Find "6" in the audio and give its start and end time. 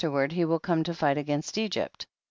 2.09-2.11